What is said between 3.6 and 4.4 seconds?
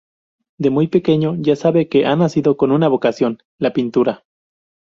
pintura.